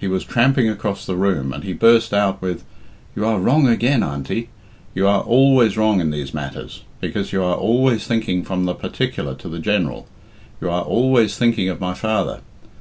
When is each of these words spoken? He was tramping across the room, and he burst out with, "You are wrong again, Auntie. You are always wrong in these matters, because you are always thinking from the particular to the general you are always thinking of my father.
He 0.00 0.08
was 0.08 0.24
tramping 0.24 0.68
across 0.68 1.06
the 1.06 1.14
room, 1.14 1.52
and 1.52 1.62
he 1.62 1.72
burst 1.72 2.12
out 2.12 2.42
with, 2.42 2.64
"You 3.14 3.24
are 3.24 3.38
wrong 3.38 3.68
again, 3.68 4.02
Auntie. 4.02 4.48
You 4.92 5.06
are 5.06 5.20
always 5.20 5.76
wrong 5.78 6.00
in 6.00 6.10
these 6.10 6.34
matters, 6.34 6.82
because 7.00 7.32
you 7.32 7.44
are 7.44 7.54
always 7.54 8.04
thinking 8.04 8.42
from 8.42 8.64
the 8.64 8.74
particular 8.74 9.36
to 9.36 9.48
the 9.48 9.60
general 9.60 10.08
you 10.60 10.68
are 10.68 10.82
always 10.82 11.36
thinking 11.36 11.68
of 11.68 11.80
my 11.80 11.94
father. 11.94 12.40